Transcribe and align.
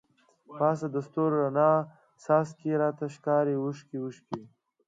پاس 0.57 0.79
د 0.93 0.97
ستورو 1.07 1.35
راڼه 1.43 1.69
څاڅکی، 2.23 2.71
راته 2.83 3.05
ښکاری 3.15 3.55
اوښکی 3.61 3.97
اوښکی 4.01 4.41